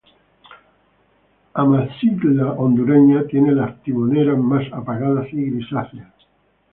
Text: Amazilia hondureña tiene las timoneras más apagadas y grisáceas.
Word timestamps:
Amazilia 1.53 2.45
hondureña 2.55 3.23
tiene 3.27 3.51
las 3.51 3.83
timoneras 3.83 4.35
más 4.39 4.63
apagadas 4.73 5.27
y 5.31 5.45
grisáceas. 5.51 6.11